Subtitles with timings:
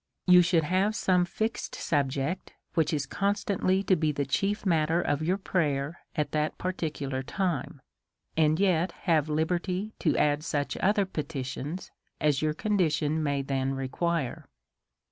[0.25, 4.99] You should have some fixed subject which is con stantly to be the chief matter
[4.99, 7.81] of your prayer at that particular time;
[8.35, 14.47] and yet have liberty to add such other petitions as your condition may then require.